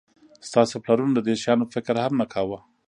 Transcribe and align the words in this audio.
ستاسو 0.47 0.75
پلرونو 0.83 1.13
د 1.15 1.19
دې 1.27 1.35
شیانو 1.41 1.65
فکر 1.73 1.95
هم 2.03 2.13
نه 2.21 2.25
کاوه 2.33 2.59